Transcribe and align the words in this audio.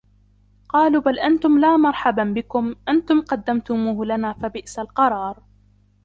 قالوا 0.69 1.01
بَل 1.01 1.19
أَنتُم 1.19 1.59
لا 1.59 1.77
مَرحَبًا 1.77 2.23
بِكُم 2.23 2.75
أَنتُم 2.89 3.21
قَدَّمتُموهُ 3.21 4.05
لَنا 4.05 4.33
فَبِئسَ 4.33 4.79
القَرارُ 4.79 5.43